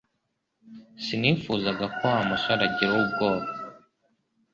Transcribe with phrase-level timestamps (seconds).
[1.03, 3.49] Sinifuzaga ko Wa musore agira ubwoba